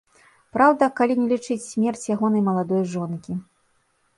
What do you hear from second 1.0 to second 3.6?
не лічыць смерць ягонай маладой жонкі.